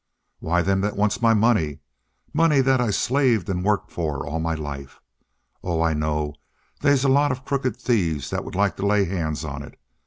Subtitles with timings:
[0.39, 1.77] "Why, them that wants my money.
[2.33, 4.99] Money that I slaved and worked for all my life!
[5.63, 6.33] Oh, I know
[6.79, 9.77] they's a lot of crooked thieves that would like to lay hands on it.